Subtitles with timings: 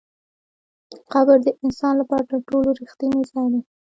[1.13, 3.61] قبر د انسان لپاره تر ټولو رښتینی ځای دی.